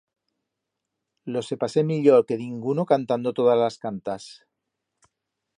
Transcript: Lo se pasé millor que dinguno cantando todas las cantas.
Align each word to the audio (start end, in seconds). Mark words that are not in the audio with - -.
Lo 1.35 1.43
se 1.49 1.57
pasé 1.63 1.83
millor 1.91 2.25
que 2.27 2.35
dinguno 2.41 2.83
cantando 2.91 3.35
todas 3.39 3.55
las 3.63 3.77
cantas. 3.83 4.27